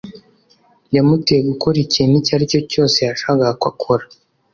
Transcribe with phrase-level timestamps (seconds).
[0.95, 4.05] yamuteye gukora ikintu icyo ari cyo cyose yashakaga ko akora